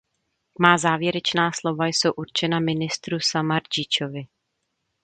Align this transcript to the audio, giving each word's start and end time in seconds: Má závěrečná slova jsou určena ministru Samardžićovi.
Má 0.59 0.77
závěrečná 0.77 1.51
slova 1.51 1.85
jsou 1.87 2.11
určena 2.11 2.59
ministru 2.59 3.19
Samardžićovi. 3.19 4.27